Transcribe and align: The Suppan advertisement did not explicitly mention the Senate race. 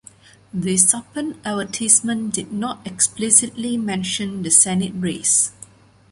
The 0.51 0.73
Suppan 0.77 1.37
advertisement 1.45 2.33
did 2.33 2.51
not 2.51 2.79
explicitly 2.87 3.77
mention 3.77 4.41
the 4.41 4.49
Senate 4.49 4.93
race. 4.95 5.51